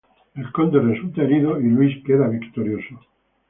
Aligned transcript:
El 0.33 0.51
conde 0.51 0.79
resulta 0.81 1.21
herido 1.21 1.59
y 1.61 1.65
Luis 1.65 2.03
queda 2.03 2.27
victorioso. 2.27 2.99